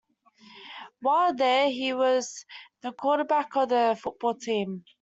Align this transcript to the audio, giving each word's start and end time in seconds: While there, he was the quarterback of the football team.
While 1.01 1.35
there, 1.35 1.69
he 1.69 1.93
was 1.93 2.43
the 2.81 2.91
quarterback 2.91 3.55
of 3.55 3.69
the 3.69 3.95
football 4.01 4.33
team. 4.33 4.83